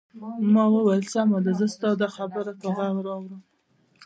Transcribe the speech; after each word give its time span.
ما 0.53 0.63
وویل: 0.73 1.03
سمه 1.13 1.39
ده، 1.45 1.51
زه 1.59 1.65
ستا 1.75 1.89
دا 2.01 2.07
خبره 2.15 2.51
په 2.61 2.67
غور 2.75 3.05
اورم. 3.15 3.41